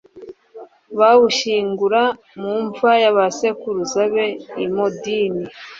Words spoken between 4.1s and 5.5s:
be i modini